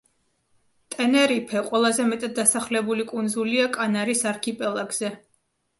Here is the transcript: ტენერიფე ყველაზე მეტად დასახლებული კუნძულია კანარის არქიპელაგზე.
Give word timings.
ტენერიფე 0.95 1.61
ყველაზე 1.69 2.07
მეტად 2.13 2.35
დასახლებული 2.41 3.07
კუნძულია 3.13 3.69
კანარის 3.79 4.29
არქიპელაგზე. 4.35 5.19